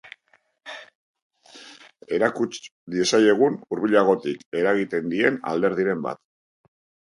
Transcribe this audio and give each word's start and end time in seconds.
Erakuts 2.17 2.59
diezaiegun 2.95 3.61
hurbilagotik 3.69 4.43
eragiten 4.63 5.15
dien 5.15 5.41
alderdiren 5.55 6.05
bat. 6.11 6.25